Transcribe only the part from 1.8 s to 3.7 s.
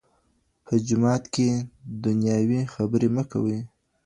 دنیاوي خبرې مه کوئ.